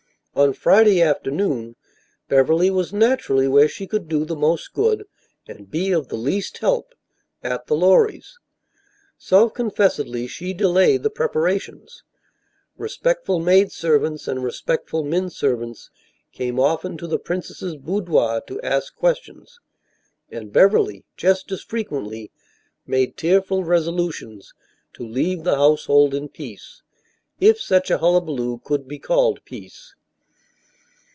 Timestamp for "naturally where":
2.93-3.67